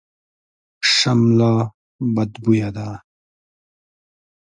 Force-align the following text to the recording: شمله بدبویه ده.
شمله 0.93 1.53
بدبویه 2.13 2.69
ده. 2.75 2.87